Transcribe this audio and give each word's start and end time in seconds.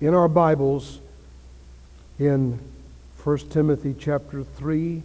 In 0.00 0.14
our 0.14 0.28
Bibles, 0.28 1.00
in 2.20 2.60
1 3.24 3.38
Timothy 3.50 3.96
chapter 3.98 4.44
3, 4.44 5.02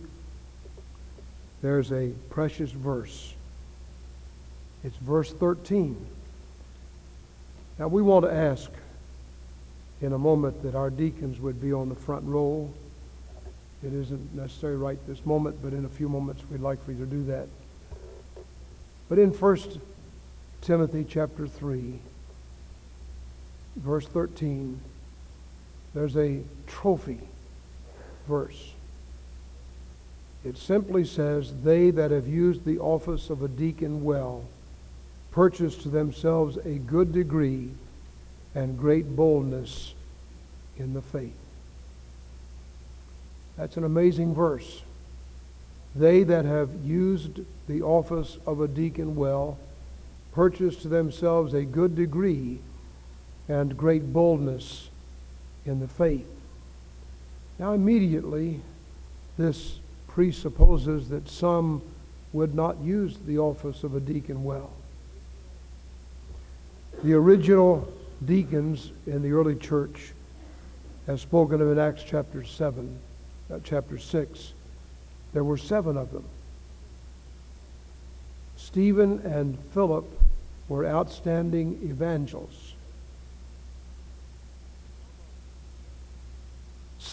there's 1.64 1.92
a 1.92 2.12
precious 2.30 2.70
verse. 2.70 3.34
It's 4.84 4.96
verse 4.98 5.34
13. 5.34 5.98
Now, 7.80 7.88
we 7.88 8.04
want 8.04 8.26
to 8.26 8.32
ask 8.32 8.70
in 10.00 10.14
a 10.14 10.20
moment 10.20 10.62
that 10.62 10.76
our 10.76 10.92
deacons 10.92 11.40
would 11.40 11.60
be 11.60 11.74
on 11.74 11.90
the 11.90 11.96
front 11.96 12.26
row. 12.26 12.72
It 13.84 13.94
isn't 13.94 14.36
necessary 14.36 14.78
right 14.78 15.00
this 15.08 15.26
moment, 15.26 15.58
but 15.64 15.74
in 15.74 15.86
a 15.86 15.90
few 15.90 16.08
moments 16.08 16.44
we'd 16.52 16.62
like 16.62 16.86
for 16.86 16.92
you 16.92 17.00
to 17.00 17.10
do 17.10 17.24
that. 17.24 17.48
But 19.10 19.18
in 19.18 19.32
1 19.32 19.58
Timothy 20.62 21.04
chapter 21.04 21.48
3, 21.48 22.00
verse 23.76 24.08
13, 24.08 24.80
there's 25.94 26.16
a 26.16 26.42
trophy 26.68 27.20
verse. 28.28 28.72
It 30.44 30.58
simply 30.58 31.06
says, 31.06 31.54
They 31.64 31.92
that 31.92 32.12
have 32.12 32.28
used 32.28 32.66
the 32.66 32.80
office 32.80 33.30
of 33.30 33.42
a 33.42 33.48
deacon 33.48 34.04
well 34.04 34.46
purchase 35.32 35.76
to 35.78 35.90
themselves 35.90 36.58
a 36.58 36.78
good 36.78 37.12
degree 37.12 37.70
and 38.54 38.78
great 38.78 39.16
boldness 39.16 39.94
in 40.78 40.94
the 40.94 41.02
faith. 41.02 41.36
That's 43.58 43.78
an 43.78 43.84
amazing 43.84 44.36
verse. 44.36 44.82
They 45.96 46.24
that 46.24 46.46
have 46.46 46.70
used 46.84 47.40
the 47.68 47.82
office 47.82 48.38
of 48.46 48.62
a 48.62 48.68
deacon 48.68 49.16
well 49.16 49.58
purchase 50.34 50.78
to 50.78 50.88
themselves 50.88 51.54
a 51.54 51.64
good 51.64 51.96
degree 51.96 52.60
and 53.54 53.78
great 53.78 54.12
boldness 54.12 54.90
in 55.64 55.80
the 55.80 55.88
faith. 55.88 56.26
Now, 57.60 57.74
immediately, 57.74 58.62
this 59.38 59.80
presupposes 60.08 61.10
that 61.10 61.30
some 61.30 61.84
would 62.34 62.56
not 62.56 62.80
use 62.80 63.16
the 63.28 63.38
office 63.38 63.84
of 63.84 63.96
a 63.96 64.00
deacon 64.00 64.44
well. 64.44 64.72
The 67.04 67.14
original 67.14 67.94
deacons 68.26 68.92
in 69.06 69.22
the 69.22 69.34
early 69.34 69.56
church, 69.56 70.14
as 71.06 71.22
spoken 71.22 71.62
of 71.62 71.72
in 71.72 71.78
Acts 71.78 72.04
chapter 72.04 72.44
7, 72.44 72.98
uh, 73.52 73.60
chapter 73.64 74.00
6, 74.00 74.54
there 75.34 75.44
were 75.44 75.58
seven 75.58 75.96
of 75.96 76.12
them. 76.12 76.26
Stephen 78.58 79.20
and 79.20 79.60
Philip 79.76 80.06
were 80.68 80.88
outstanding 80.88 81.80
evangelists. 81.84 82.63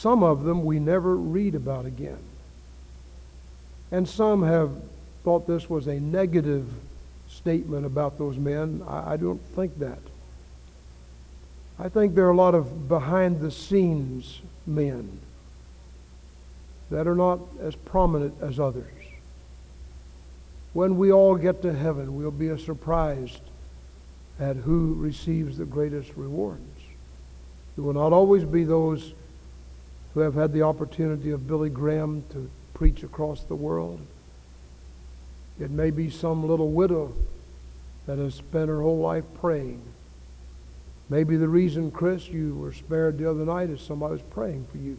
Some 0.01 0.23
of 0.23 0.45
them 0.45 0.65
we 0.65 0.79
never 0.79 1.15
read 1.15 1.55
about 1.55 1.85
again. 1.85 2.23
And 3.93 4.09
some 4.09 4.43
have 4.43 4.71
thought 5.25 5.47
this 5.47 5.69
was 5.69 5.87
a 5.89 6.01
negative 6.01 6.67
statement 7.29 7.85
about 7.85 8.17
those 8.17 8.39
men. 8.39 8.83
I, 8.89 9.13
I 9.13 9.17
don't 9.19 9.43
think 9.55 9.79
that. 9.81 9.99
I 11.79 11.91
think 11.91 12.15
there 12.15 12.25
are 12.25 12.31
a 12.31 12.35
lot 12.35 12.55
of 12.55 12.89
behind 12.89 13.41
the 13.41 13.51
scenes 13.51 14.41
men 14.67 15.21
that 16.91 17.07
are 17.07 17.15
not 17.15 17.41
as 17.61 17.75
prominent 17.75 18.33
as 18.41 18.59
others. 18.59 18.91
When 20.73 20.97
we 20.97 21.13
all 21.13 21.37
get 21.37 21.61
to 21.61 21.75
heaven, 21.75 22.17
we'll 22.17 22.31
be 22.31 22.57
surprised 22.57 23.43
at 24.39 24.57
who 24.57 24.95
receives 24.95 25.59
the 25.59 25.67
greatest 25.67 26.11
rewards. 26.17 26.63
It 27.77 27.83
will 27.83 27.93
not 27.93 28.15
always 28.15 28.45
be 28.45 28.65
those 28.65 29.13
who 30.15 30.21
have 30.21 30.35
had 30.35 30.53
the 30.53 30.63
opportunity 30.63 31.31
of 31.31 31.47
Billy 31.47 31.71
Graham 31.71 32.25
to 32.31 32.51
preach 32.75 33.03
across 33.03 33.43
the 33.45 33.55
world. 33.55 34.01
It 35.61 35.71
may 35.71 35.91
be 35.91 36.11
some 36.11 36.49
little 36.49 36.73
widow 36.73 37.13
that 38.07 38.19
has 38.19 38.35
spent 38.35 38.69
her 38.69 38.81
whole 38.81 38.99
life 38.99 39.25
praying. 39.41 39.83
Maybe 41.09 41.37
the 41.37 41.49
reason, 41.49 41.91
Chris, 41.91 42.29
you 42.29 42.55
were 42.55 42.73
spared 42.73 43.19
the 43.19 43.29
other 43.29 43.45
night 43.45 43.71
is 43.71 43.81
somebody 43.81 44.13
was 44.13 44.23
praying 44.23 44.67
for 44.71 44.79
you. 44.79 44.99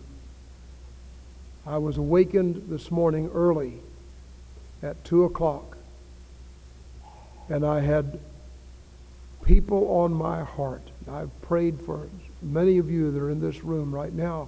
I 1.65 1.77
was 1.77 1.97
awakened 1.97 2.69
this 2.69 2.91
morning 2.91 3.29
early 3.33 3.79
at 4.83 5.03
2 5.03 5.23
o'clock, 5.23 5.77
and 7.49 7.65
I 7.65 7.81
had 7.81 8.19
people 9.43 9.89
on 9.89 10.13
my 10.13 10.43
heart. 10.43 10.83
I've 11.09 11.41
prayed 11.41 11.81
for 11.81 12.07
many 12.41 12.77
of 12.77 12.89
you 12.89 13.11
that 13.11 13.19
are 13.19 13.29
in 13.29 13.41
this 13.41 13.63
room 13.63 13.93
right 13.93 14.13
now 14.13 14.47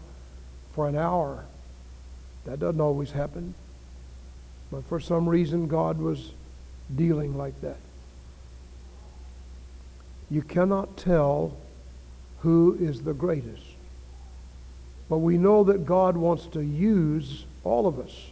for 0.74 0.88
an 0.88 0.96
hour. 0.96 1.46
That 2.46 2.60
doesn't 2.60 2.82
always 2.82 3.12
happen. 3.12 3.54
But 4.72 4.84
for 4.86 5.00
some 5.00 5.30
reason, 5.30 5.68
God 5.68 6.00
was 6.00 6.32
dealing 6.94 7.38
like 7.38 7.60
that. 7.62 7.78
You 10.30 10.42
cannot 10.42 10.98
tell 10.98 11.56
who 12.40 12.78
is 12.80 13.02
the 13.02 13.14
greatest. 13.14 13.64
But 15.10 15.20
we 15.20 15.38
know 15.38 15.64
that 15.66 15.86
God 15.86 16.18
wants 16.18 16.48
to 16.48 16.62
use 16.62 17.46
all 17.64 17.88
of 17.88 18.00
us. 18.00 18.30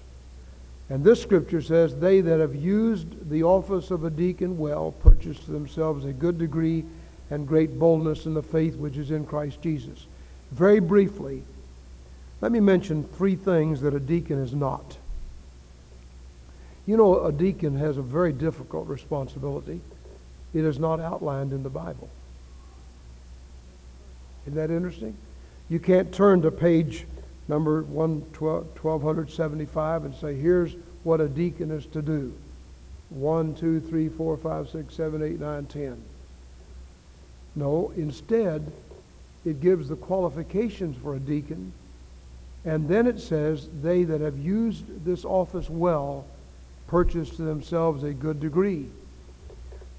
And 0.90 1.03
this 1.03 1.22
scripture 1.22 1.62
says, 1.62 1.96
They 1.96 2.19
that 2.22 2.40
have 2.40 2.56
used 2.56 3.29
the 3.29 3.44
office 3.44 3.91
of 3.91 4.03
a 4.03 4.09
deacon 4.09 4.58
well 4.58 4.91
purchase 4.91 5.40
themselves 5.46 6.06
a 6.06 6.12
good 6.12 6.38
degree 6.38 6.84
and 7.29 7.47
great 7.47 7.79
boldness 7.79 8.25
in 8.25 8.34
the 8.34 8.44
faith 8.44 8.75
which 8.75 8.97
is 8.97 9.12
in 9.12 9.25
Christ 9.25 9.62
Jesus. 9.62 10.06
Very 10.52 10.81
briefly, 10.81 11.44
let 12.41 12.52
me 12.52 12.59
mention 12.59 13.03
three 13.03 13.35
things 13.35 13.81
that 13.81 13.94
a 13.94 14.00
deacon 14.00 14.40
is 14.40 14.53
not. 14.53 14.97
You 16.85 16.97
know, 16.97 17.24
a 17.24 17.31
deacon 17.31 17.78
has 17.78 17.97
a 17.97 18.02
very 18.02 18.34
difficult 18.34 18.88
responsibility. 18.88 19.79
It 20.53 20.66
is 20.66 20.79
not 20.79 21.00
outlined 21.00 21.53
in 21.53 21.63
the 21.63 21.69
Bible. 21.69 22.09
Isn't 24.46 24.56
that 24.56 24.72
interesting? 24.72 25.16
You 25.69 25.79
can't 25.79 26.12
turn 26.12 26.41
to 26.41 26.52
page 26.52 27.06
number 27.47 27.84
1275 27.84 30.06
and 30.06 30.13
say, 30.16 30.35
here's 30.35 30.75
what 31.03 31.22
a 31.22 31.29
deacon 31.29 31.72
is 31.72 31.85
to 31.88 32.02
do. 32.02 32.34
1, 33.09 33.56
2, 33.56 33.79
3, 33.81 34.09
4, 34.09 34.38
5, 34.38 34.69
6, 34.69 34.94
7, 34.94 35.22
8, 35.22 35.40
9, 35.40 35.66
10. 35.66 36.02
No, 37.56 37.91
instead, 37.96 38.72
it 39.46 39.62
gives 39.62 39.90
the 39.90 39.96
qualifications 39.96 40.97
for 40.97 41.16
a 41.16 41.19
deacon, 41.19 41.73
and 42.64 42.88
then 42.88 43.08
it 43.08 43.20
says, 43.20 43.68
they 43.82 44.04
that 44.04 44.22
have 44.22 44.38
used 44.38 45.04
this 45.04 45.26
office 45.26 45.70
well 45.70 46.26
purchase 46.88 47.30
to 47.38 47.42
themselves 47.42 48.04
a 48.04 48.14
good 48.14 48.40
degree. 48.40 48.88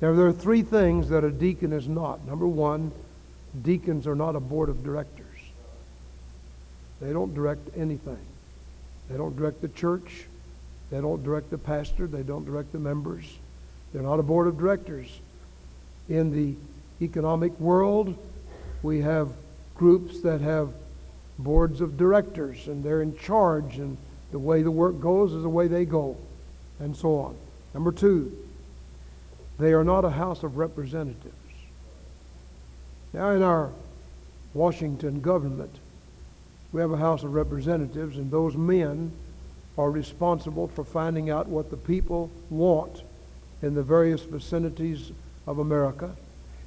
Now, 0.00 0.14
there 0.14 0.26
are 0.26 0.32
three 0.32 0.62
things 0.62 1.08
that 1.08 1.24
a 1.24 1.30
deacon 1.30 1.72
is 1.72 1.88
not. 1.88 2.26
Number 2.26 2.46
one, 2.46 2.92
deacons 3.62 4.06
are 4.06 4.14
not 4.14 4.36
a 4.36 4.40
board 4.40 4.68
of 4.68 4.84
directors. 4.84 5.26
They 7.00 7.12
don't 7.12 7.34
direct 7.34 7.68
anything. 7.76 8.18
They 9.08 9.16
don't 9.16 9.36
direct 9.36 9.60
the 9.60 9.68
church. 9.68 10.26
They 10.90 11.00
don't 11.00 11.22
direct 11.24 11.50
the 11.50 11.58
pastor. 11.58 12.06
They 12.06 12.22
don't 12.22 12.44
direct 12.44 12.72
the 12.72 12.78
members. 12.78 13.24
They're 13.92 14.02
not 14.02 14.20
a 14.20 14.22
board 14.22 14.46
of 14.46 14.58
directors. 14.58 15.20
In 16.08 16.32
the 16.32 16.54
economic 17.04 17.58
world, 17.58 18.16
we 18.82 19.00
have 19.00 19.28
groups 19.74 20.20
that 20.22 20.40
have 20.40 20.72
boards 21.38 21.80
of 21.80 21.96
directors, 21.96 22.68
and 22.68 22.84
they're 22.84 23.02
in 23.02 23.16
charge, 23.16 23.78
and 23.78 23.96
the 24.30 24.38
way 24.38 24.62
the 24.62 24.70
work 24.70 25.00
goes 25.00 25.32
is 25.32 25.42
the 25.42 25.48
way 25.48 25.68
they 25.68 25.84
go, 25.84 26.16
and 26.78 26.96
so 26.96 27.18
on. 27.18 27.36
Number 27.74 27.92
two, 27.92 28.36
they 29.58 29.72
are 29.72 29.84
not 29.84 30.04
a 30.04 30.10
house 30.10 30.42
of 30.42 30.56
representatives. 30.56 31.34
Now, 33.12 33.30
in 33.30 33.42
our 33.42 33.70
Washington 34.54 35.20
government, 35.20 35.74
we 36.72 36.80
have 36.80 36.92
a 36.92 36.96
House 36.96 37.22
of 37.22 37.34
Representatives, 37.34 38.16
and 38.16 38.30
those 38.30 38.56
men 38.56 39.12
are 39.76 39.90
responsible 39.90 40.68
for 40.68 40.84
finding 40.84 41.30
out 41.30 41.48
what 41.48 41.70
the 41.70 41.76
people 41.76 42.30
want 42.50 43.02
in 43.60 43.74
the 43.74 43.82
various 43.82 44.22
vicinities 44.22 45.12
of 45.46 45.58
America. 45.58 46.14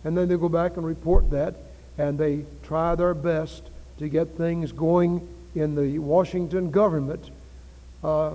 And 0.03 0.15
then 0.15 0.27
they 0.27 0.37
go 0.37 0.49
back 0.49 0.77
and 0.77 0.85
report 0.85 1.31
that, 1.31 1.55
and 1.97 2.19
they 2.19 2.45
try 2.63 2.93
their 2.93 3.15
best 3.15 3.63
to 3.99 4.09
get 4.09 4.29
things 4.29 4.71
going 4.71 5.27
in 5.55 5.75
the 5.75 5.99
Washington 5.99 6.71
government 6.71 7.29
uh, 8.03 8.33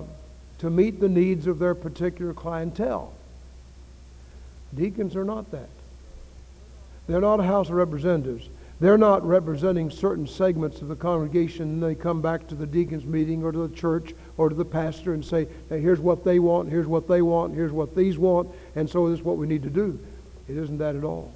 to 0.59 0.69
meet 0.69 0.99
the 0.99 1.09
needs 1.09 1.47
of 1.47 1.59
their 1.59 1.75
particular 1.75 2.33
clientele. 2.33 3.13
Deacons 4.75 5.15
are 5.15 5.23
not 5.23 5.51
that. 5.51 5.69
They're 7.07 7.21
not 7.21 7.39
a 7.39 7.43
House 7.43 7.69
of 7.69 7.75
Representatives. 7.75 8.47
They're 8.79 8.97
not 8.97 9.23
representing 9.23 9.91
certain 9.91 10.27
segments 10.27 10.81
of 10.81 10.87
the 10.87 10.95
congregation 10.95 11.79
they 11.79 11.93
come 11.93 12.19
back 12.19 12.47
to 12.47 12.55
the 12.55 12.65
deacon's 12.65 13.05
meeting 13.05 13.43
or 13.43 13.51
to 13.51 13.67
the 13.67 13.75
church 13.75 14.15
or 14.37 14.49
to 14.49 14.55
the 14.55 14.65
pastor 14.65 15.13
and 15.13 15.23
say, 15.23 15.47
hey, 15.69 15.79
here's 15.79 15.99
what 15.99 16.23
they 16.23 16.39
want, 16.39 16.69
here's 16.69 16.87
what 16.87 17.07
they 17.07 17.21
want, 17.21 17.53
here's 17.53 17.71
what 17.71 17.95
these 17.95 18.17
want, 18.17 18.49
and 18.75 18.89
so 18.89 19.07
this 19.09 19.19
is 19.19 19.25
what 19.25 19.37
we 19.37 19.45
need 19.45 19.61
to 19.63 19.69
do. 19.69 19.99
It 20.47 20.57
isn't 20.57 20.79
that 20.79 20.95
at 20.95 21.03
all. 21.03 21.31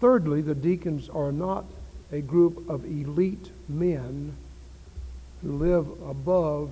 Thirdly, 0.00 0.42
the 0.42 0.54
deacons 0.54 1.08
are 1.08 1.32
not 1.32 1.64
a 2.12 2.20
group 2.20 2.68
of 2.68 2.84
elite 2.84 3.50
men 3.68 4.34
who 5.42 5.52
live 5.52 5.86
above 6.08 6.70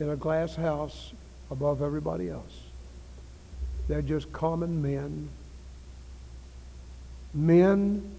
in 0.00 0.10
a 0.10 0.16
glass 0.16 0.56
house 0.56 1.12
above 1.50 1.82
everybody 1.82 2.28
else. 2.28 2.60
They're 3.88 4.02
just 4.02 4.32
common 4.32 4.82
men. 4.82 5.28
Men 7.34 8.10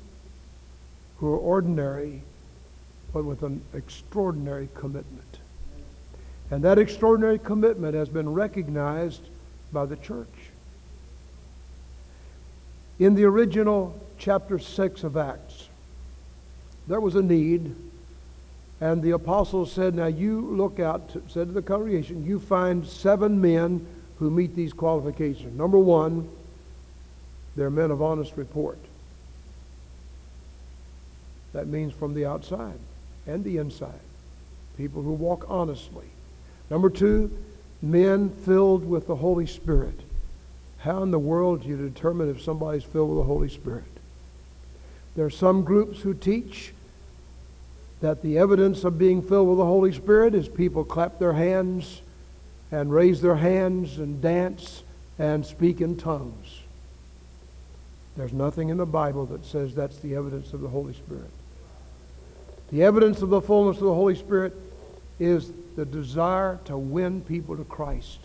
who 1.18 1.34
are 1.34 1.38
ordinary, 1.38 2.22
but 3.14 3.26
with 3.26 3.42
an 3.44 3.62
extraordinary 3.74 4.70
commitment. 4.76 5.40
And 6.52 6.64
that 6.64 6.78
extraordinary 6.78 7.40
commitment 7.40 7.96
has 7.96 8.10
been 8.10 8.34
recognized 8.34 9.22
by 9.74 9.86
the 9.86 9.96
church. 9.96 10.28
In 13.00 13.16
the 13.16 13.24
original 13.26 14.00
chapter 14.20 14.60
6 14.60 15.04
of 15.04 15.18
Acts, 15.18 15.70
there 16.88 17.00
was 17.00 17.16
a 17.16 17.22
need, 17.22 17.76
and 18.80 19.02
the 19.02 19.12
apostles 19.12 19.72
said, 19.72 19.96
Now 19.96 20.08
you 20.08 20.42
look 20.42 20.80
out, 20.80 21.12
said 21.28 21.48
to 21.48 21.54
the 21.54 21.62
congregation, 21.62 22.26
you 22.26 22.40
find 22.40 22.86
seven 22.86 23.42
men 23.42 23.86
who 24.20 24.30
meet 24.30 24.56
these 24.56 24.74
qualifications. 24.74 25.58
Number 25.58 25.80
one, 25.80 26.30
they're 27.56 27.70
men 27.70 27.92
of 27.92 28.02
honest 28.02 28.36
report. 28.38 28.80
That 31.54 31.68
means 31.68 31.94
from 31.94 32.14
the 32.14 32.26
outside 32.26 32.80
and 33.26 33.44
the 33.44 33.58
inside. 33.58 33.94
People 34.78 35.02
who 35.02 35.14
walk 35.14 35.46
honestly. 35.48 36.08
Number 36.70 36.90
two, 36.90 37.32
men 37.82 38.30
filled 38.30 38.88
with 38.88 39.08
the 39.08 39.16
Holy 39.16 39.48
Spirit. 39.48 40.00
How 40.80 41.02
in 41.02 41.12
the 41.12 41.20
world 41.20 41.64
do 41.64 41.70
you 41.70 41.78
determine 41.78 42.30
if 42.30 42.42
somebody's 42.42 42.84
filled 42.84 43.10
with 43.10 43.20
the 43.20 43.24
Holy 43.24 43.50
Spirit? 43.50 43.86
There 45.16 45.26
are 45.26 45.32
some 45.32 45.64
groups 45.64 46.02
who 46.02 46.14
teach 46.14 46.74
that 48.06 48.22
the 48.22 48.38
evidence 48.38 48.84
of 48.84 49.00
being 49.00 49.20
filled 49.20 49.50
with 49.50 49.58
the 49.58 49.66
Holy 49.66 49.92
Spirit 49.92 50.36
is 50.36 50.48
people 50.48 50.84
clap 50.84 51.18
their 51.18 51.34
hands 51.34 52.04
and 52.72 52.94
raise 52.94 53.20
their 53.20 53.38
hands 53.38 53.98
and 53.98 54.22
dance 54.22 54.84
and 55.18 55.44
speak 55.44 55.82
in 55.82 55.98
tongues. 55.98 56.60
There's 58.16 58.32
nothing 58.32 58.70
in 58.70 58.78
the 58.78 58.86
Bible 58.86 59.26
that 59.26 59.44
says 59.44 59.74
that's 59.74 59.98
the 59.98 60.16
evidence 60.16 60.54
of 60.54 60.62
the 60.62 60.68
Holy 60.68 60.94
Spirit. 60.94 61.32
The 62.72 62.84
evidence 62.84 63.24
of 63.24 63.30
the 63.30 63.42
fullness 63.42 63.78
of 63.78 63.86
the 63.86 63.96
Holy 63.96 64.14
Spirit 64.14 64.54
is 65.20 65.52
the 65.76 65.86
desire 65.86 66.60
to 66.66 66.78
win 66.78 67.22
people 67.22 67.58
to 67.58 67.64
Christ. 67.64 68.20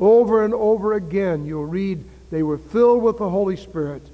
Over 0.00 0.42
and 0.42 0.54
over 0.54 0.94
again, 0.94 1.44
you'll 1.44 1.66
read 1.66 2.02
they 2.30 2.42
were 2.42 2.56
filled 2.56 3.02
with 3.02 3.18
the 3.18 3.28
Holy 3.28 3.58
Spirit 3.58 4.08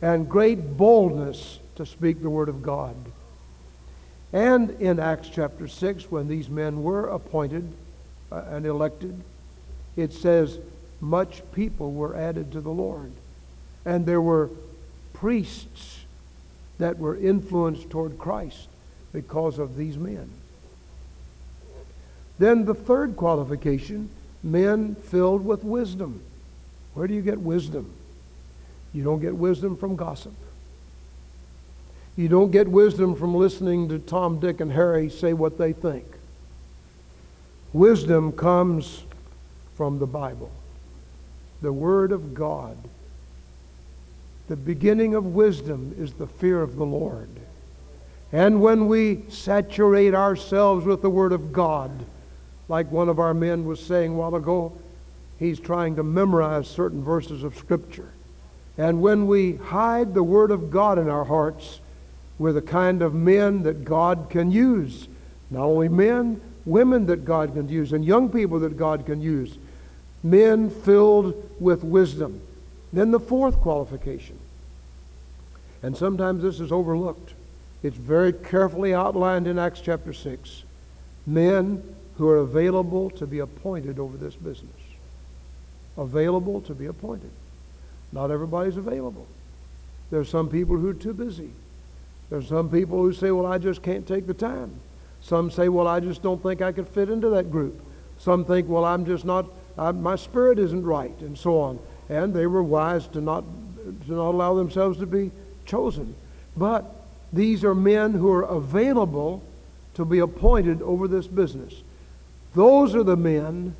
and 0.00 0.26
great 0.26 0.78
boldness 0.78 1.58
to 1.76 1.84
speak 1.84 2.22
the 2.22 2.30
Word 2.30 2.48
of 2.48 2.62
God. 2.62 2.96
And 4.32 4.70
in 4.80 5.00
Acts 5.00 5.28
chapter 5.28 5.66
6, 5.66 6.10
when 6.10 6.28
these 6.28 6.48
men 6.48 6.82
were 6.82 7.06
appointed 7.08 7.72
uh, 8.30 8.44
and 8.50 8.64
elected, 8.64 9.20
it 9.96 10.12
says, 10.12 10.58
much 11.00 11.42
people 11.52 11.92
were 11.92 12.14
added 12.14 12.52
to 12.52 12.60
the 12.60 12.70
Lord. 12.70 13.12
And 13.84 14.06
there 14.06 14.20
were 14.20 14.50
priests 15.14 16.00
that 16.78 16.98
were 16.98 17.16
influenced 17.16 17.90
toward 17.90 18.18
Christ 18.18 18.68
because 19.12 19.58
of 19.58 19.76
these 19.76 19.96
men. 19.96 20.30
Then 22.38 22.64
the 22.64 22.74
third 22.74 23.16
qualification 23.16 24.10
men 24.42 24.94
filled 24.94 25.44
with 25.44 25.64
wisdom. 25.64 26.22
Where 26.94 27.06
do 27.06 27.14
you 27.14 27.22
get 27.22 27.38
wisdom? 27.38 27.92
You 28.92 29.04
don't 29.04 29.20
get 29.20 29.36
wisdom 29.36 29.76
from 29.76 29.96
gossip. 29.96 30.32
You 32.20 32.28
don't 32.28 32.50
get 32.50 32.68
wisdom 32.68 33.16
from 33.16 33.34
listening 33.34 33.88
to 33.88 33.98
Tom, 33.98 34.40
Dick, 34.40 34.60
and 34.60 34.70
Harry 34.70 35.08
say 35.08 35.32
what 35.32 35.56
they 35.56 35.72
think. 35.72 36.04
Wisdom 37.72 38.32
comes 38.32 39.04
from 39.74 39.98
the 39.98 40.06
Bible, 40.06 40.50
the 41.62 41.72
Word 41.72 42.12
of 42.12 42.34
God. 42.34 42.76
The 44.48 44.56
beginning 44.56 45.14
of 45.14 45.34
wisdom 45.34 45.94
is 45.98 46.12
the 46.12 46.26
fear 46.26 46.60
of 46.60 46.76
the 46.76 46.84
Lord. 46.84 47.30
And 48.32 48.60
when 48.60 48.86
we 48.86 49.22
saturate 49.30 50.14
ourselves 50.14 50.84
with 50.84 51.00
the 51.00 51.08
Word 51.08 51.32
of 51.32 51.54
God, 51.54 51.90
like 52.68 52.92
one 52.92 53.08
of 53.08 53.18
our 53.18 53.32
men 53.32 53.64
was 53.64 53.82
saying 53.82 54.12
a 54.12 54.16
while 54.16 54.34
ago, 54.34 54.74
he's 55.38 55.58
trying 55.58 55.96
to 55.96 56.02
memorize 56.02 56.68
certain 56.68 57.02
verses 57.02 57.44
of 57.44 57.56
Scripture. 57.56 58.12
And 58.76 59.00
when 59.00 59.26
we 59.26 59.56
hide 59.56 60.12
the 60.12 60.22
Word 60.22 60.50
of 60.50 60.70
God 60.70 60.98
in 60.98 61.08
our 61.08 61.24
hearts, 61.24 61.80
we're 62.40 62.54
the 62.54 62.62
kind 62.62 63.02
of 63.02 63.12
men 63.12 63.64
that 63.64 63.84
God 63.84 64.28
can 64.30 64.50
use. 64.50 65.08
Not 65.50 65.64
only 65.64 65.90
men, 65.90 66.40
women 66.64 67.04
that 67.06 67.22
God 67.26 67.52
can 67.52 67.68
use, 67.68 67.92
and 67.92 68.02
young 68.02 68.30
people 68.30 68.60
that 68.60 68.78
God 68.78 69.04
can 69.04 69.20
use. 69.20 69.58
Men 70.22 70.70
filled 70.70 71.34
with 71.60 71.84
wisdom. 71.84 72.40
Then 72.94 73.10
the 73.10 73.20
fourth 73.20 73.60
qualification, 73.60 74.38
and 75.82 75.94
sometimes 75.94 76.42
this 76.42 76.60
is 76.60 76.72
overlooked. 76.72 77.34
It's 77.82 77.98
very 77.98 78.32
carefully 78.32 78.94
outlined 78.94 79.46
in 79.46 79.58
Acts 79.58 79.82
chapter 79.82 80.14
6. 80.14 80.62
Men 81.26 81.82
who 82.16 82.26
are 82.26 82.38
available 82.38 83.10
to 83.10 83.26
be 83.26 83.40
appointed 83.40 83.98
over 83.98 84.16
this 84.16 84.34
business. 84.34 84.70
Available 85.98 86.62
to 86.62 86.74
be 86.74 86.86
appointed. 86.86 87.32
Not 88.12 88.30
everybody's 88.30 88.78
available. 88.78 89.26
There's 90.10 90.30
some 90.30 90.48
people 90.48 90.78
who 90.78 90.88
are 90.88 90.94
too 90.94 91.12
busy. 91.12 91.50
There's 92.30 92.48
some 92.48 92.70
people 92.70 92.98
who 92.98 93.12
say, 93.12 93.32
well, 93.32 93.46
I 93.46 93.58
just 93.58 93.82
can't 93.82 94.06
take 94.06 94.26
the 94.26 94.34
time. 94.34 94.72
Some 95.20 95.50
say, 95.50 95.68
well, 95.68 95.88
I 95.88 96.00
just 96.00 96.22
don't 96.22 96.42
think 96.42 96.62
I 96.62 96.72
could 96.72 96.88
fit 96.88 97.10
into 97.10 97.28
that 97.30 97.50
group. 97.50 97.84
Some 98.18 98.44
think, 98.44 98.68
well, 98.68 98.84
I'm 98.84 99.04
just 99.04 99.24
not, 99.24 99.46
I, 99.76 99.90
my 99.90 100.16
spirit 100.16 100.58
isn't 100.58 100.84
right, 100.84 101.18
and 101.20 101.36
so 101.36 101.58
on. 101.58 101.78
And 102.08 102.32
they 102.32 102.46
were 102.46 102.62
wise 102.62 103.06
to 103.08 103.20
not, 103.20 103.44
to 104.06 104.12
not 104.12 104.30
allow 104.30 104.54
themselves 104.54 104.98
to 104.98 105.06
be 105.06 105.32
chosen. 105.66 106.14
But 106.56 106.84
these 107.32 107.64
are 107.64 107.74
men 107.74 108.12
who 108.12 108.30
are 108.30 108.42
available 108.42 109.42
to 109.94 110.04
be 110.04 110.20
appointed 110.20 110.82
over 110.82 111.08
this 111.08 111.26
business. 111.26 111.74
Those 112.54 112.94
are 112.94 113.02
the 113.02 113.16
men 113.16 113.74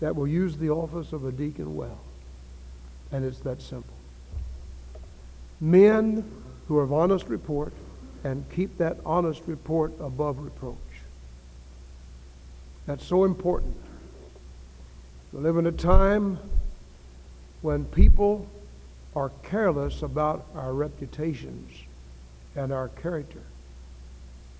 that 0.00 0.14
will 0.14 0.28
use 0.28 0.56
the 0.56 0.70
office 0.70 1.12
of 1.12 1.24
a 1.24 1.32
deacon 1.32 1.76
well. 1.76 2.00
And 3.12 3.24
it's 3.24 3.40
that 3.40 3.62
simple. 3.62 3.94
Men 5.60 6.24
who 6.68 6.78
are 6.78 6.82
of 6.82 6.92
honest 6.92 7.28
report 7.28 7.72
and 8.24 8.44
keep 8.50 8.78
that 8.78 8.98
honest 9.04 9.42
report 9.46 9.92
above 10.00 10.38
reproach. 10.38 10.76
That's 12.86 13.04
so 13.04 13.24
important. 13.24 13.76
We 15.32 15.40
live 15.40 15.56
in 15.56 15.66
a 15.66 15.72
time 15.72 16.38
when 17.62 17.84
people 17.84 18.48
are 19.14 19.30
careless 19.42 20.02
about 20.02 20.46
our 20.54 20.72
reputations 20.72 21.72
and 22.54 22.72
our 22.72 22.88
character. 22.88 23.42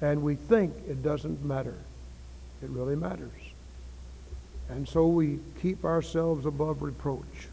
And 0.01 0.23
we 0.23 0.35
think 0.35 0.75
it 0.89 1.03
doesn't 1.03 1.45
matter. 1.45 1.77
It 2.63 2.71
really 2.71 2.97
matters. 2.97 3.31
And 4.69 4.89
so 4.89 5.07
we 5.07 5.39
keep 5.63 5.85
ourselves 5.85 6.47
above 6.47 6.83
reproach. 6.83 7.49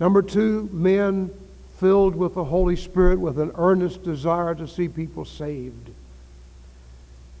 Number 0.00 0.22
two, 0.22 0.68
men 0.72 1.30
filled 1.78 2.16
with 2.16 2.34
the 2.34 2.44
Holy 2.44 2.74
Spirit 2.74 3.20
with 3.20 3.38
an 3.38 3.52
earnest 3.54 4.02
desire 4.02 4.54
to 4.54 4.66
see 4.66 4.88
people 4.88 5.24
saved. 5.24 5.90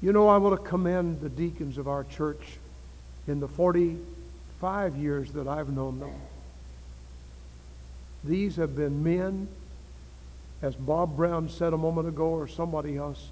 You 0.00 0.12
know, 0.12 0.28
I 0.28 0.38
want 0.38 0.60
to 0.60 0.68
commend 0.68 1.20
the 1.20 1.28
deacons 1.28 1.76
of 1.76 1.88
our 1.88 2.04
church 2.04 2.58
in 3.26 3.40
the 3.40 3.48
45 3.48 4.96
years 4.96 5.32
that 5.32 5.48
I've 5.48 5.70
known 5.70 5.98
them. 5.98 6.12
These 8.22 8.56
have 8.56 8.76
been 8.76 9.02
men, 9.02 9.48
as 10.62 10.76
Bob 10.76 11.16
Brown 11.16 11.48
said 11.48 11.72
a 11.72 11.78
moment 11.78 12.06
ago, 12.06 12.28
or 12.28 12.46
somebody 12.46 12.96
else, 12.96 13.30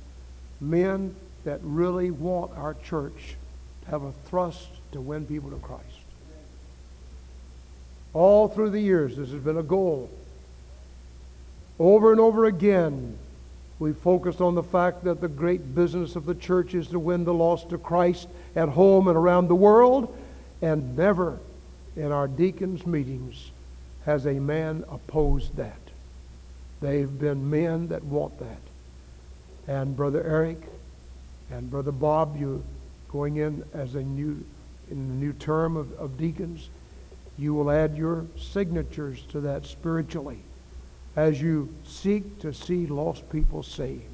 men 0.61 1.15
that 1.45 1.61
really 1.63 2.11
want 2.11 2.51
our 2.57 2.75
church 2.75 3.37
to 3.85 3.91
have 3.91 4.03
a 4.03 4.13
thrust 4.29 4.69
to 4.91 5.01
win 5.01 5.25
people 5.25 5.51
to 5.51 5.57
Christ. 5.57 5.85
All 8.13 8.49
through 8.49 8.71
the 8.71 8.81
years, 8.81 9.17
this 9.17 9.31
has 9.31 9.41
been 9.41 9.59
a 9.59 9.63
goal 9.63 10.11
over 11.79 12.11
and 12.11 12.21
over 12.21 12.47
again, 12.47 13.19
we 13.79 13.93
focused 13.93 14.41
on 14.41 14.55
the 14.55 14.63
fact 14.63 15.05
that 15.05 15.21
the 15.21 15.29
great 15.29 15.75
business 15.75 16.17
of 16.17 16.25
the 16.25 16.35
church 16.35 16.75
is 16.75 16.89
to 16.89 16.99
win 16.99 17.25
the 17.25 17.35
lost 17.35 17.71
to 17.71 17.79
Christ 17.79 18.29
at 18.55 18.71
home 18.71 19.09
and 19.09 19.17
around 19.17 19.49
the 19.49 19.55
world, 19.55 20.17
and 20.63 20.97
never 20.97 21.39
in 21.95 22.11
our 22.13 22.29
deacons' 22.29 22.87
meetings 22.87 23.51
has 24.07 24.27
a 24.27 24.35
man 24.35 24.85
opposed 24.89 25.57
that. 25.57 25.77
They've 26.81 27.19
been 27.19 27.51
men 27.51 27.89
that 27.89 28.05
want 28.05 28.39
that. 28.39 28.61
And 29.67 29.97
Brother 29.97 30.23
Eric 30.23 30.59
and 31.51 31.71
Brother 31.71 31.93
Bob, 31.93 32.39
you 32.39 32.65
going 33.11 33.37
in 33.37 33.65
as 33.75 33.95
a 33.95 34.03
new 34.03 34.45
in 34.89 35.09
the 35.09 35.15
new 35.15 35.33
term 35.33 35.77
of, 35.77 35.93
of 35.99 36.17
deacons, 36.17 36.69
you 37.37 37.53
will 37.53 37.71
add 37.71 37.97
your 37.97 38.25
signatures 38.39 39.21
to 39.33 39.41
that 39.41 39.67
spiritually 39.67 40.39
as 41.17 41.41
you 41.41 41.75
seek 41.87 42.39
to 42.41 42.53
see 42.53 42.87
lost 42.87 43.29
people 43.31 43.63
saved. 43.63 44.05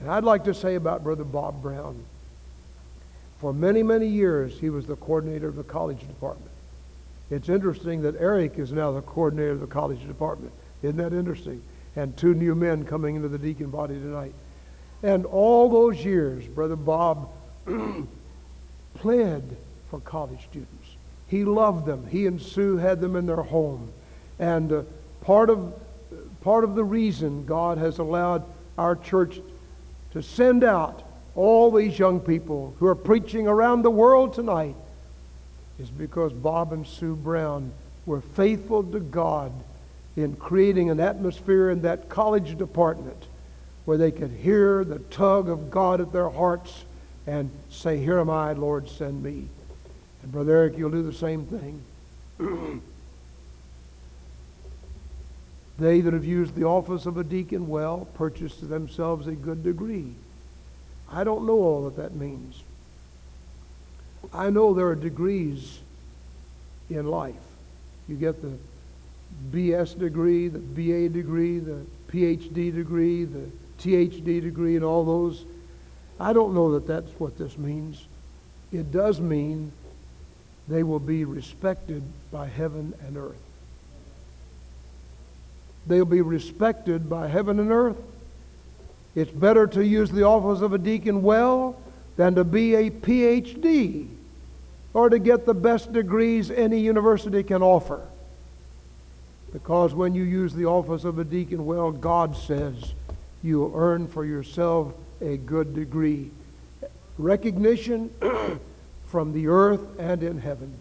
And 0.00 0.10
I'd 0.10 0.24
like 0.24 0.44
to 0.44 0.54
say 0.54 0.76
about 0.76 1.02
Brother 1.02 1.24
Bob 1.24 1.62
Brown, 1.62 2.04
for 3.38 3.54
many, 3.54 3.82
many 3.82 4.06
years, 4.06 4.58
he 4.60 4.68
was 4.68 4.86
the 4.86 4.96
coordinator 4.96 5.48
of 5.48 5.56
the 5.56 5.64
college 5.64 6.00
department. 6.00 6.50
It's 7.30 7.48
interesting 7.48 8.02
that 8.02 8.16
Eric 8.20 8.58
is 8.58 8.72
now 8.72 8.92
the 8.92 9.02
coordinator 9.02 9.52
of 9.52 9.60
the 9.60 9.66
college 9.66 10.06
department. 10.06 10.52
Isn't 10.82 10.98
that 10.98 11.12
interesting? 11.12 11.62
And 11.96 12.16
two 12.16 12.34
new 12.34 12.54
men 12.54 12.84
coming 12.84 13.16
into 13.16 13.28
the 13.28 13.38
deacon 13.38 13.70
body 13.70 13.94
tonight. 13.94 14.34
And 15.02 15.24
all 15.24 15.70
those 15.70 16.04
years, 16.04 16.46
Brother 16.46 16.76
Bob 16.76 17.30
pled 18.94 19.56
for 19.88 20.00
college 20.00 20.42
students. 20.50 20.88
He 21.28 21.44
loved 21.44 21.86
them. 21.86 22.06
He 22.08 22.26
and 22.26 22.42
Sue 22.42 22.76
had 22.76 23.00
them 23.00 23.16
in 23.16 23.26
their 23.26 23.42
home. 23.42 23.92
And 24.38 24.72
uh, 24.72 24.82
part, 25.22 25.48
of, 25.48 25.72
part 26.42 26.64
of 26.64 26.74
the 26.74 26.84
reason 26.84 27.44
God 27.44 27.78
has 27.78 27.98
allowed 27.98 28.44
our 28.78 28.96
church 28.96 29.40
to 30.12 30.22
send 30.22 30.64
out 30.64 31.02
all 31.34 31.70
these 31.70 31.98
young 31.98 32.20
people 32.20 32.74
who 32.78 32.86
are 32.86 32.94
preaching 32.94 33.46
around 33.46 33.82
the 33.82 33.90
world 33.90 34.34
tonight 34.34 34.74
is 35.78 35.90
because 35.90 36.32
Bob 36.32 36.72
and 36.72 36.86
Sue 36.86 37.16
Brown 37.16 37.72
were 38.06 38.20
faithful 38.20 38.82
to 38.82 39.00
God 39.00 39.52
in 40.16 40.36
creating 40.36 40.90
an 40.90 41.00
atmosphere 41.00 41.70
in 41.70 41.82
that 41.82 42.08
college 42.08 42.58
department 42.58 43.26
where 43.84 43.96
they 43.96 44.10
could 44.10 44.30
hear 44.30 44.84
the 44.84 44.98
tug 44.98 45.48
of 45.48 45.70
God 45.70 46.00
at 46.00 46.12
their 46.12 46.28
hearts 46.28 46.84
and 47.26 47.50
say, 47.70 47.98
Here 47.98 48.18
am 48.18 48.28
I, 48.28 48.52
Lord, 48.52 48.88
send 48.88 49.22
me. 49.22 49.48
And 50.22 50.32
Brother 50.32 50.56
Eric, 50.56 50.76
you'll 50.76 50.90
do 50.90 51.02
the 51.02 51.12
same 51.12 51.46
thing. 51.46 52.82
they 55.80 56.02
that 56.02 56.12
have 56.12 56.26
used 56.26 56.54
the 56.54 56.64
office 56.64 57.06
of 57.06 57.16
a 57.16 57.24
deacon 57.24 57.66
well 57.66 58.06
purchase 58.14 58.54
to 58.56 58.66
themselves 58.66 59.26
a 59.26 59.32
good 59.32 59.64
degree. 59.64 60.12
I 61.10 61.24
don't 61.24 61.46
know 61.46 61.56
all 61.56 61.84
that 61.84 61.96
that 61.96 62.14
means. 62.14 62.62
I 64.32 64.50
know 64.50 64.74
there 64.74 64.88
are 64.88 64.94
degrees 64.94 65.80
in 66.90 67.06
life. 67.06 67.34
You 68.06 68.16
get 68.16 68.42
the 68.42 68.52
BS 69.50 69.98
degree, 69.98 70.48
the 70.48 70.58
BA 70.58 71.08
degree, 71.08 71.58
the 71.58 71.86
PhD 72.08 72.74
degree, 72.74 73.24
the 73.24 73.50
THD 73.78 74.42
degree, 74.42 74.76
and 74.76 74.84
all 74.84 75.04
those. 75.04 75.44
I 76.18 76.34
don't 76.34 76.54
know 76.54 76.72
that 76.72 76.86
that's 76.86 77.10
what 77.18 77.38
this 77.38 77.56
means. 77.56 78.04
It 78.70 78.92
does 78.92 79.18
mean 79.18 79.72
they 80.68 80.82
will 80.82 81.00
be 81.00 81.24
respected 81.24 82.02
by 82.30 82.46
heaven 82.48 82.92
and 83.06 83.16
earth. 83.16 83.49
They'll 85.86 86.04
be 86.04 86.20
respected 86.20 87.08
by 87.08 87.28
heaven 87.28 87.58
and 87.58 87.70
earth. 87.70 87.96
It's 89.14 89.30
better 89.30 89.66
to 89.68 89.84
use 89.84 90.10
the 90.10 90.22
office 90.22 90.62
of 90.62 90.72
a 90.72 90.78
deacon 90.78 91.22
well 91.22 91.80
than 92.16 92.34
to 92.36 92.44
be 92.44 92.74
a 92.74 92.90
PhD 92.90 94.06
or 94.92 95.08
to 95.08 95.18
get 95.18 95.46
the 95.46 95.54
best 95.54 95.92
degrees 95.92 96.50
any 96.50 96.80
university 96.80 97.42
can 97.42 97.62
offer. 97.62 98.06
Because 99.52 99.94
when 99.94 100.14
you 100.14 100.22
use 100.22 100.54
the 100.54 100.66
office 100.66 101.04
of 101.04 101.18
a 101.18 101.24
deacon 101.24 101.66
well, 101.66 101.90
God 101.90 102.36
says 102.36 102.92
you 103.42 103.60
will 103.60 103.72
earn 103.74 104.06
for 104.06 104.24
yourself 104.24 104.92
a 105.20 105.36
good 105.36 105.74
degree. 105.74 106.30
Recognition 107.18 108.10
from 109.06 109.32
the 109.32 109.48
earth 109.48 109.98
and 109.98 110.22
in 110.22 110.38
heaven. 110.38 110.74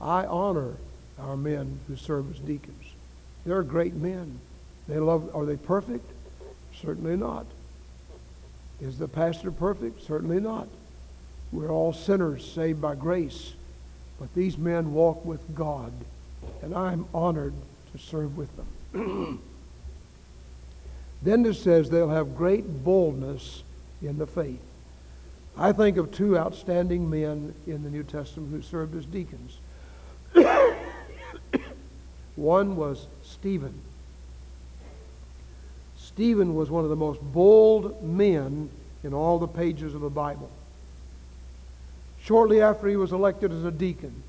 I 0.00 0.24
honor 0.24 0.74
our 1.18 1.36
men 1.36 1.80
who 1.88 1.96
serve 1.96 2.32
as 2.32 2.38
deacons. 2.38 2.87
They're 3.44 3.62
great 3.62 3.94
men. 3.94 4.40
They 4.88 4.98
love 4.98 5.34
are 5.34 5.44
they 5.44 5.56
perfect? 5.56 6.10
Certainly 6.80 7.16
not. 7.16 7.46
Is 8.80 8.98
the 8.98 9.08
pastor 9.08 9.50
perfect? 9.50 10.02
Certainly 10.02 10.40
not. 10.40 10.68
We're 11.52 11.70
all 11.70 11.92
sinners 11.92 12.50
saved 12.50 12.80
by 12.80 12.94
grace. 12.94 13.54
But 14.18 14.34
these 14.34 14.58
men 14.58 14.92
walk 14.92 15.24
with 15.24 15.54
God, 15.54 15.92
and 16.62 16.74
I'm 16.74 17.06
honored 17.14 17.54
to 17.92 17.98
serve 17.98 18.36
with 18.36 18.50
them. 18.56 19.40
then 21.22 21.46
it 21.46 21.54
says 21.54 21.88
they'll 21.88 22.08
have 22.08 22.36
great 22.36 22.84
boldness 22.84 23.62
in 24.02 24.18
the 24.18 24.26
faith. 24.26 24.60
I 25.56 25.72
think 25.72 25.96
of 25.96 26.12
two 26.12 26.38
outstanding 26.38 27.08
men 27.10 27.54
in 27.66 27.82
the 27.82 27.90
New 27.90 28.04
Testament 28.04 28.52
who 28.52 28.62
served 28.62 28.96
as 28.96 29.04
deacons. 29.04 29.58
One 32.36 32.76
was 32.76 33.06
Stephen. 33.40 33.74
Stephen 35.96 36.56
was 36.56 36.70
one 36.70 36.82
of 36.82 36.90
the 36.90 36.96
most 36.96 37.20
bold 37.20 38.02
men 38.02 38.68
in 39.04 39.14
all 39.14 39.38
the 39.38 39.46
pages 39.46 39.94
of 39.94 40.00
the 40.00 40.10
Bible. 40.10 40.50
Shortly 42.20 42.60
after 42.60 42.88
he 42.88 42.96
was 42.96 43.12
elected 43.12 43.52
as 43.52 43.64
a 43.64 43.70
deacon, 43.70 44.22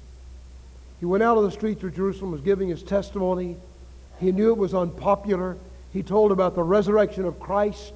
he 0.99 1.05
went 1.05 1.23
out 1.23 1.37
of 1.37 1.43
the 1.43 1.51
streets 1.51 1.83
of 1.83 1.95
Jerusalem, 1.95 2.31
was 2.31 2.41
giving 2.41 2.69
his 2.69 2.83
testimony. 2.83 3.55
He 4.19 4.31
knew 4.31 4.51
it 4.51 4.57
was 4.57 4.75
unpopular. 4.75 5.57
He 5.91 6.03
told 6.03 6.31
about 6.31 6.53
the 6.53 6.63
resurrection 6.63 7.25
of 7.25 7.39
Christ. 7.39 7.93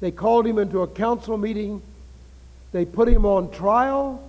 They 0.00 0.10
called 0.10 0.46
him 0.46 0.58
into 0.58 0.82
a 0.82 0.88
council 0.88 1.36
meeting. 1.36 1.82
They 2.72 2.84
put 2.84 3.06
him 3.06 3.24
on 3.24 3.50
trial, 3.50 4.28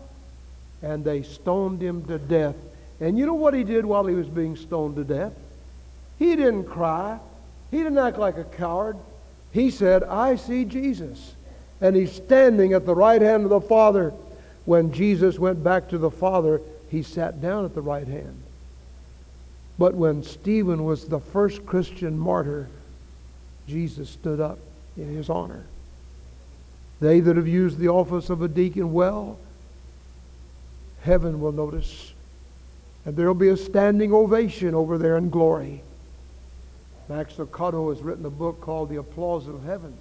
and 0.83 1.03
they 1.03 1.24
stoned 1.24 1.81
him 1.81 2.05
to 2.05 2.19
death. 2.19 2.55
And 3.00 3.17
you 3.17 3.25
know 3.25 3.33
what 3.33 3.53
he 3.53 3.63
did 3.63 3.86
while 3.86 4.05
he 4.05 4.15
was 4.15 4.27
being 4.27 4.55
stoned 4.55 4.98
to 4.98 5.03
death? 5.03 5.33
He 6.19 6.35
didn't 6.35 6.65
cry. 6.65 7.19
He 7.71 7.77
didn't 7.77 7.97
act 7.97 8.17
like 8.17 8.38
a 8.38 8.43
coward. 8.43 8.97
He 9.51 9.71
said, 9.71 10.03
I 10.03 10.35
see 10.35 10.65
Jesus. 10.65 11.33
And 11.81 11.95
he's 11.95 12.11
standing 12.11 12.73
at 12.73 12.85
the 12.85 12.93
right 12.93 13.21
hand 13.21 13.45
of 13.45 13.49
the 13.49 13.61
Father. 13.61 14.13
When 14.65 14.91
Jesus 14.91 15.39
went 15.39 15.63
back 15.63 15.89
to 15.89 15.97
the 15.97 16.11
Father, 16.11 16.61
he 16.89 17.01
sat 17.01 17.41
down 17.41 17.65
at 17.65 17.73
the 17.73 17.81
right 17.81 18.07
hand. 18.07 18.43
But 19.79 19.95
when 19.95 20.23
Stephen 20.23 20.83
was 20.83 21.05
the 21.05 21.21
first 21.21 21.65
Christian 21.65 22.19
martyr, 22.19 22.69
Jesus 23.65 24.09
stood 24.09 24.41
up 24.41 24.59
in 24.97 25.15
his 25.15 25.29
honor. 25.29 25.65
They 26.99 27.21
that 27.21 27.38
have 27.38 27.47
used 27.47 27.77
the 27.77 27.88
office 27.88 28.29
of 28.29 28.41
a 28.41 28.49
deacon 28.49 28.91
well, 28.91 29.39
heaven 31.03 31.39
will 31.39 31.53
notice. 31.53 32.13
And 33.05 33.15
there 33.15 33.27
will 33.27 33.33
be 33.35 33.47
a 33.47 33.55
standing 33.55 34.11
ovation 34.11 34.75
over 34.75 34.97
there 34.97 35.15
in 35.15 35.29
glory. 35.29 35.81
Max 37.09 37.33
Lucado 37.33 37.89
has 37.91 38.03
written 38.03 38.25
a 38.25 38.29
book 38.29 38.61
called 38.61 38.89
The 38.89 38.97
Applause 38.97 39.47
of 39.47 39.63
Heaven. 39.63 39.97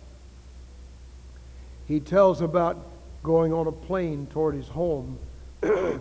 He 1.88 2.00
tells 2.00 2.42
about 2.42 2.76
going 3.22 3.50
on 3.50 3.66
a 3.66 3.72
plane 3.72 4.26
toward 4.26 4.54
his 4.54 4.68
home. 4.68 5.18
he 5.62 5.98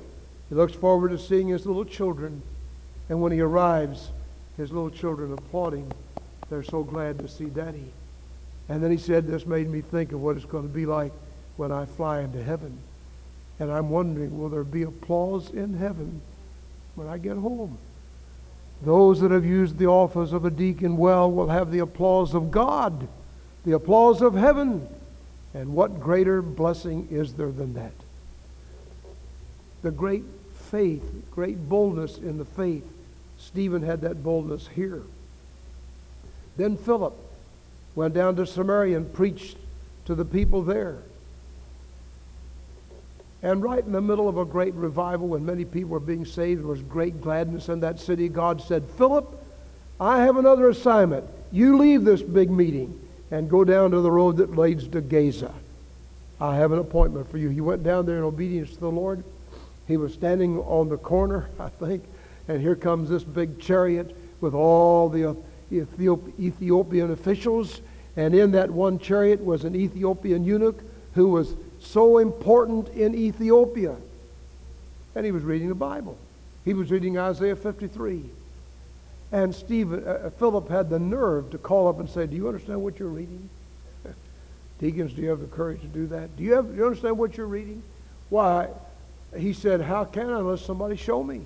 looks 0.51 0.73
forward 0.73 1.09
to 1.09 1.17
seeing 1.17 1.47
his 1.47 1.65
little 1.65 1.85
children, 1.85 2.41
and 3.07 3.21
when 3.21 3.31
he 3.31 3.39
arrives, 3.39 4.09
his 4.57 4.71
little 4.73 4.89
children 4.89 5.31
applauding. 5.31 5.89
They're 6.49 6.63
so 6.63 6.83
glad 6.83 7.19
to 7.19 7.29
see 7.29 7.45
Daddy. 7.45 7.93
And 8.67 8.83
then 8.83 8.91
he 8.91 8.97
said, 8.97 9.27
This 9.27 9.45
made 9.45 9.69
me 9.69 9.79
think 9.79 10.11
of 10.11 10.21
what 10.21 10.35
it's 10.35 10.45
going 10.45 10.67
to 10.67 10.73
be 10.73 10.85
like 10.85 11.13
when 11.55 11.71
I 11.71 11.85
fly 11.85 12.19
into 12.19 12.43
heaven. 12.43 12.77
And 13.59 13.71
I'm 13.71 13.89
wondering, 13.89 14.37
will 14.37 14.49
there 14.49 14.63
be 14.63 14.83
applause 14.83 15.49
in 15.51 15.75
heaven 15.75 16.21
when 16.95 17.07
I 17.07 17.17
get 17.17 17.37
home? 17.37 17.77
Those 18.81 19.21
that 19.21 19.31
have 19.31 19.45
used 19.45 19.77
the 19.77 19.87
office 19.87 20.31
of 20.31 20.45
a 20.45 20.51
deacon 20.51 20.97
well 20.97 21.31
will 21.31 21.49
have 21.49 21.71
the 21.71 21.79
applause 21.79 22.33
of 22.33 22.51
God, 22.51 23.07
the 23.65 23.73
applause 23.73 24.21
of 24.21 24.35
heaven. 24.35 24.87
And 25.53 25.73
what 25.73 25.99
greater 25.99 26.41
blessing 26.41 27.07
is 27.09 27.33
there 27.33 27.51
than 27.51 27.73
that? 27.73 27.93
The 29.81 29.91
great 29.91 30.23
faith, 30.69 31.03
great 31.31 31.67
boldness 31.69 32.17
in 32.17 32.37
the 32.37 32.45
faith. 32.45 32.85
Stephen 33.39 33.81
had 33.81 34.01
that 34.01 34.23
boldness 34.23 34.67
here. 34.67 35.01
Then 36.57 36.77
Philip 36.77 37.15
went 37.95 38.13
down 38.13 38.35
to 38.35 38.45
Samaria 38.45 38.97
and 38.97 39.13
preached 39.13 39.57
to 40.05 40.15
the 40.15 40.25
people 40.25 40.61
there. 40.61 40.97
And 43.47 43.63
right 43.63 43.81
in 43.81 43.93
the 43.93 44.01
middle 44.01 44.27
of 44.27 44.37
a 44.37 44.43
great 44.43 44.73
revival, 44.73 45.29
when 45.29 45.45
many 45.45 45.63
people 45.63 45.91
were 45.91 46.01
being 46.01 46.25
saved, 46.25 46.63
there 46.63 46.67
was 46.67 46.81
great 46.81 47.21
gladness 47.21 47.69
in 47.69 47.79
that 47.79 47.97
city. 47.97 48.27
God 48.27 48.61
said, 48.61 48.83
Philip, 48.97 49.25
I 50.01 50.23
have 50.23 50.35
another 50.35 50.67
assignment. 50.67 51.23
You 51.53 51.77
leave 51.77 52.03
this 52.03 52.21
big 52.21 52.51
meeting 52.51 52.99
and 53.31 53.49
go 53.49 53.63
down 53.63 53.91
to 53.91 54.01
the 54.01 54.11
road 54.11 54.35
that 54.37 54.57
leads 54.57 54.89
to 54.89 54.99
Gaza. 54.99 55.53
I 56.41 56.57
have 56.57 56.73
an 56.73 56.79
appointment 56.79 57.31
for 57.31 57.37
you. 57.37 57.47
He 57.47 57.61
went 57.61 57.83
down 57.83 58.05
there 58.05 58.17
in 58.17 58.23
obedience 58.23 58.73
to 58.73 58.79
the 58.81 58.91
Lord. 58.91 59.23
He 59.87 59.95
was 59.95 60.13
standing 60.13 60.57
on 60.57 60.89
the 60.89 60.97
corner, 60.97 61.47
I 61.57 61.69
think, 61.69 62.03
and 62.49 62.59
here 62.59 62.75
comes 62.75 63.07
this 63.07 63.23
big 63.23 63.61
chariot 63.61 64.13
with 64.41 64.55
all 64.55 65.07
the 65.07 65.37
Ethiopian 65.71 67.11
officials. 67.11 67.79
And 68.17 68.35
in 68.35 68.51
that 68.51 68.71
one 68.71 68.99
chariot 68.99 69.41
was 69.41 69.63
an 69.63 69.73
Ethiopian 69.73 70.43
eunuch 70.43 70.81
who 71.13 71.29
was 71.29 71.55
so 71.79 72.17
important 72.17 72.89
in 72.89 73.15
Ethiopia. 73.15 73.95
And 75.15 75.25
he 75.25 75.31
was 75.31 75.43
reading 75.43 75.69
the 75.69 75.75
Bible. 75.75 76.17
He 76.65 76.73
was 76.73 76.91
reading 76.91 77.17
Isaiah 77.17 77.55
53. 77.55 78.23
And 79.31 79.53
Stephen, 79.53 80.03
uh, 80.05 80.11
uh, 80.11 80.29
Philip 80.31 80.69
had 80.69 80.89
the 80.89 80.99
nerve 80.99 81.49
to 81.51 81.57
call 81.57 81.87
up 81.87 81.99
and 81.99 82.09
say, 82.09 82.27
Do 82.27 82.35
you 82.35 82.47
understand 82.47 82.81
what 82.81 82.99
you're 82.99 83.09
reading? 83.09 83.49
Deacons, 84.79 85.13
do 85.13 85.21
you 85.21 85.29
have 85.29 85.39
the 85.39 85.47
courage 85.47 85.81
to 85.81 85.87
do 85.87 86.07
that? 86.07 86.35
Do 86.37 86.43
you, 86.43 86.53
have, 86.53 86.69
do 86.69 86.77
you 86.77 86.85
understand 86.85 87.17
what 87.17 87.35
you're 87.35 87.47
reading? 87.47 87.83
Why, 88.29 88.69
he 89.37 89.53
said, 89.53 89.81
How 89.81 90.05
can 90.05 90.29
I 90.29 90.39
unless 90.39 90.61
somebody 90.61 90.95
show 90.95 91.23
me? 91.23 91.41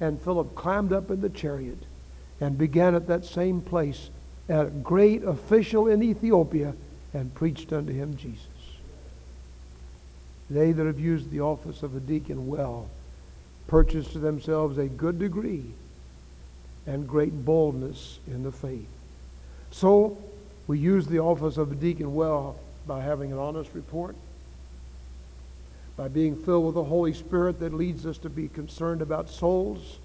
And 0.00 0.20
Philip 0.22 0.54
climbed 0.54 0.92
up 0.92 1.10
in 1.10 1.20
the 1.20 1.28
chariot 1.28 1.78
and 2.40 2.56
began 2.56 2.94
at 2.94 3.06
that 3.08 3.24
same 3.24 3.60
place, 3.60 4.10
a 4.48 4.64
great 4.66 5.22
official 5.22 5.88
in 5.88 6.02
Ethiopia, 6.02 6.74
and 7.14 7.32
preached 7.34 7.72
unto 7.72 7.92
him 7.92 8.16
Jesus. 8.16 8.51
They 10.52 10.72
that 10.72 10.86
have 10.86 11.00
used 11.00 11.30
the 11.30 11.40
office 11.40 11.82
of 11.82 11.96
a 11.96 12.00
deacon 12.00 12.46
well 12.46 12.90
purchase 13.68 14.08
to 14.08 14.18
themselves 14.18 14.76
a 14.76 14.86
good 14.86 15.18
degree 15.18 15.64
and 16.86 17.08
great 17.08 17.44
boldness 17.44 18.18
in 18.26 18.42
the 18.42 18.52
faith. 18.52 18.88
So, 19.70 20.18
we 20.66 20.78
use 20.78 21.06
the 21.06 21.20
office 21.20 21.56
of 21.56 21.72
a 21.72 21.74
deacon 21.74 22.14
well 22.14 22.56
by 22.86 23.00
having 23.00 23.32
an 23.32 23.38
honest 23.38 23.70
report, 23.72 24.14
by 25.96 26.08
being 26.08 26.36
filled 26.36 26.66
with 26.66 26.74
the 26.74 26.84
Holy 26.84 27.14
Spirit 27.14 27.58
that 27.60 27.72
leads 27.72 28.04
us 28.04 28.18
to 28.18 28.28
be 28.28 28.48
concerned 28.48 29.00
about 29.00 29.30
souls, 29.30 29.98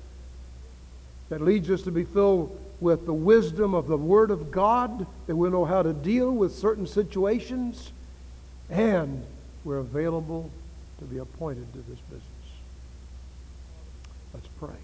that 1.28 1.42
leads 1.42 1.70
us 1.70 1.82
to 1.82 1.92
be 1.92 2.06
filled 2.06 2.58
with 2.80 3.06
the 3.06 3.14
wisdom 3.14 3.74
of 3.74 3.88
the 3.88 3.98
Word 3.98 4.32
of 4.32 4.50
God, 4.50 5.06
that 5.26 5.36
we 5.36 5.50
know 5.50 5.66
how 5.66 5.82
to 5.82 5.92
deal 5.92 6.32
with 6.32 6.56
certain 6.56 6.88
situations, 6.88 7.92
and 8.70 9.26
we're 9.68 9.80
available 9.80 10.50
to 10.98 11.04
be 11.04 11.18
appointed 11.18 11.68
to 11.74 11.80
this 11.80 12.00
business. 12.10 12.24
Let's 14.34 14.48
pray. 14.60 14.80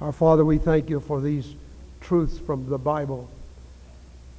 Our 0.00 0.10
Father, 0.10 0.42
we 0.42 0.56
thank 0.56 0.88
you 0.88 1.00
for 1.00 1.20
these 1.20 1.54
truths 2.00 2.38
from 2.38 2.70
the 2.70 2.78
Bible. 2.78 3.28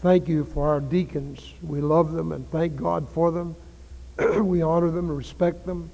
Thank 0.01 0.27
you 0.27 0.46
for 0.46 0.67
our 0.67 0.79
deacons. 0.79 1.53
We 1.62 1.79
love 1.79 2.13
them 2.13 2.32
and 2.32 2.50
thank 2.50 2.75
God 2.75 3.08
for 3.08 3.29
them. 3.29 3.55
we 4.43 4.63
honor 4.63 4.89
them 4.89 5.10
and 5.10 5.17
respect 5.17 5.67
them. 5.67 5.91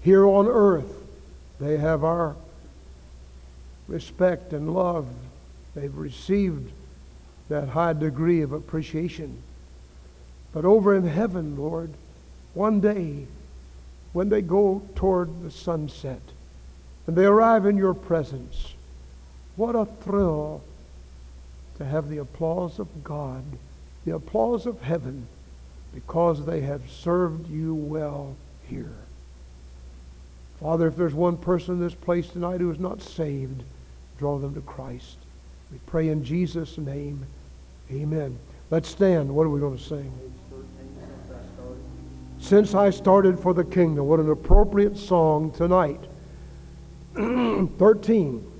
Here 0.00 0.24
on 0.24 0.46
earth, 0.46 0.90
they 1.60 1.76
have 1.76 2.04
our 2.04 2.36
respect 3.86 4.54
and 4.54 4.72
love. 4.72 5.06
They've 5.74 5.94
received 5.94 6.72
that 7.50 7.68
high 7.68 7.92
degree 7.92 8.40
of 8.40 8.52
appreciation. 8.52 9.42
But 10.52 10.64
over 10.64 10.94
in 10.94 11.06
heaven, 11.06 11.56
Lord, 11.56 11.92
one 12.54 12.80
day, 12.80 13.26
when 14.12 14.28
they 14.28 14.42
go 14.42 14.82
toward 14.94 15.42
the 15.42 15.50
sunset 15.50 16.22
and 17.06 17.16
they 17.16 17.24
arrive 17.24 17.66
in 17.66 17.76
your 17.76 17.94
presence, 17.94 18.74
what 19.56 19.74
a 19.74 19.84
thrill 19.84 20.62
to 21.76 21.84
have 21.84 22.08
the 22.08 22.18
applause 22.18 22.78
of 22.78 23.04
God, 23.04 23.44
the 24.04 24.14
applause 24.14 24.66
of 24.66 24.80
heaven, 24.82 25.26
because 25.94 26.44
they 26.44 26.62
have 26.62 26.90
served 26.90 27.48
you 27.48 27.74
well 27.74 28.36
here. 28.68 28.96
Father, 30.60 30.88
if 30.88 30.96
there's 30.96 31.14
one 31.14 31.36
person 31.36 31.74
in 31.74 31.80
this 31.80 31.94
place 31.94 32.28
tonight 32.28 32.60
who 32.60 32.70
is 32.70 32.80
not 32.80 33.00
saved, 33.00 33.62
draw 34.18 34.38
them 34.38 34.54
to 34.54 34.60
Christ. 34.60 35.16
We 35.70 35.78
pray 35.86 36.08
in 36.08 36.24
Jesus' 36.24 36.78
name. 36.78 37.26
Amen. 37.92 38.38
Let's 38.70 38.88
stand. 38.88 39.34
What 39.34 39.44
are 39.44 39.50
we 39.50 39.60
going 39.60 39.78
to 39.78 39.82
sing? 39.82 40.12
Since 42.40 42.74
I 42.74 42.90
started 42.90 43.38
for 43.38 43.54
the 43.54 43.64
kingdom. 43.64 44.06
What 44.06 44.20
an 44.20 44.30
appropriate 44.30 44.96
song 44.96 45.50
tonight. 45.52 46.00
13. 47.14 48.52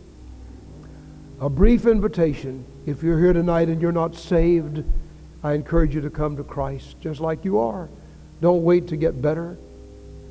A 1.40 1.50
brief 1.50 1.86
invitation. 1.86 2.64
If 2.86 3.02
you're 3.02 3.18
here 3.18 3.32
tonight 3.32 3.68
and 3.68 3.82
you're 3.82 3.92
not 3.92 4.14
saved, 4.14 4.82
I 5.42 5.52
encourage 5.52 5.94
you 5.94 6.00
to 6.00 6.10
come 6.10 6.36
to 6.36 6.44
Christ 6.44 7.00
just 7.00 7.20
like 7.20 7.44
you 7.44 7.58
are. 7.58 7.88
Don't 8.40 8.62
wait 8.62 8.88
to 8.88 8.96
get 8.96 9.20
better. 9.20 9.56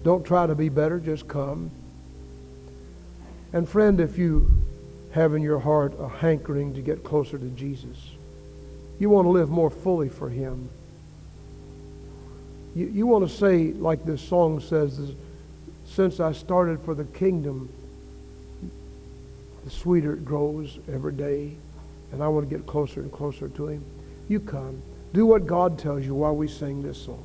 Don't 0.04 0.26
try 0.26 0.48
to 0.48 0.56
be 0.56 0.70
better. 0.70 1.00
Just 1.00 1.28
come. 1.28 1.70
And 3.54 3.68
friend, 3.68 4.00
if 4.00 4.18
you 4.18 4.52
have 5.12 5.34
in 5.34 5.42
your 5.42 5.60
heart 5.60 5.94
a 6.00 6.08
hankering 6.08 6.74
to 6.74 6.82
get 6.82 7.04
closer 7.04 7.38
to 7.38 7.46
Jesus, 7.50 7.98
you 9.00 9.10
want 9.10 9.26
to 9.26 9.30
live 9.30 9.50
more 9.50 9.70
fully 9.70 10.10
for 10.10 10.30
Him. 10.30 10.70
You, 12.76 12.88
you 12.88 13.08
want 13.08 13.28
to 13.28 13.36
say, 13.36 13.74
like 13.74 14.04
this 14.06 14.22
song 14.22 14.60
says, 14.60 15.14
since 15.86 16.20
I 16.20 16.32
started 16.32 16.82
for 16.82 16.94
the 16.94 17.06
kingdom, 17.06 17.70
the 19.64 19.70
sweeter 19.70 20.14
it 20.14 20.26
grows 20.26 20.80
every 20.92 21.14
day, 21.14 21.56
and 22.12 22.24
I 22.24 22.28
want 22.28 22.50
to 22.50 22.56
get 22.56 22.66
closer 22.66 23.02
and 23.02 23.12
closer 23.12 23.50
to 23.50 23.68
Him. 23.68 23.84
You 24.28 24.40
come. 24.40 24.82
Do 25.14 25.26
what 25.26 25.48
God 25.48 25.80
tells 25.80 26.06
you 26.06 26.16
while 26.16 26.36
we 26.36 26.48
sing 26.48 26.84
this 26.84 27.02
song. 27.02 27.24